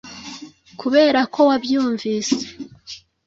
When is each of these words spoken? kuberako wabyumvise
kuberako 0.79 1.39
wabyumvise 1.49 2.37